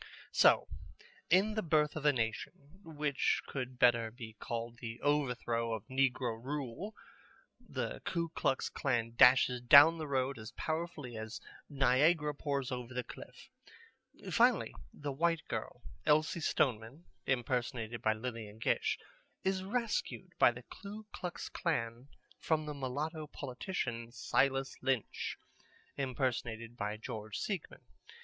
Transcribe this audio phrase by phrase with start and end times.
[0.31, 0.67] So,
[1.29, 6.43] in The Birth of a Nation, which could better be called The Overthrow of Negro
[6.43, 6.95] Rule,
[7.59, 13.03] the Ku Klux Klan dashes down the road as powerfully as Niagara pours over the
[13.03, 13.51] cliff.
[14.31, 18.97] Finally the white girl Elsie Stoneman (impersonated by Lillian Gish)
[19.43, 22.07] is rescued by the Ku Klux Klan
[22.39, 25.37] from the mulatto politician, Silas Lynch
[25.95, 27.85] (impersonated by George Seigmann).